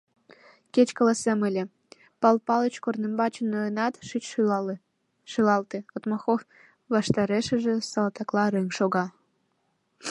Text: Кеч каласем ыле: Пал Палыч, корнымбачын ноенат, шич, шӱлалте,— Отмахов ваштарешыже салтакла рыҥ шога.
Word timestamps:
Кеч 0.73 0.89
каласем 0.97 1.39
ыле: 1.49 1.63
Пал 2.21 2.35
Палыч, 2.47 2.75
корнымбачын 2.83 3.47
ноенат, 3.53 3.93
шич, 4.07 4.23
шӱлалте,— 5.31 5.79
Отмахов 5.95 6.41
ваштарешыже 6.93 7.73
салтакла 7.91 8.45
рыҥ 8.53 8.67
шога. 8.77 9.05